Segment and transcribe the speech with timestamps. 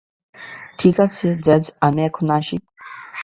[0.77, 2.57] ঠিক আছে, জ্যাজ, আমি এখন আসি।